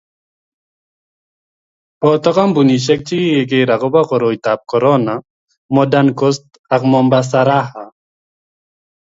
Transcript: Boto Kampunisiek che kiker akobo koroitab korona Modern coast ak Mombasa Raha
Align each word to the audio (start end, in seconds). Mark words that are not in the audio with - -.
Boto 2.01 2.29
Kampunisiek 2.37 2.99
che 3.07 3.17
kiker 3.37 3.69
akobo 3.75 4.01
koroitab 4.09 4.59
korona 4.71 5.15
Modern 5.75 6.09
coast 6.19 6.45
ak 6.73 6.81
Mombasa 6.91 7.39
Raha 7.49 7.85